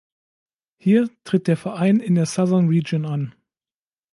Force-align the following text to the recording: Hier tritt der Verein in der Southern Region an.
Hier 0.79 1.11
tritt 1.25 1.45
der 1.45 1.57
Verein 1.57 1.99
in 1.99 2.15
der 2.15 2.25
Southern 2.25 2.69
Region 2.69 3.05
an. 3.05 3.35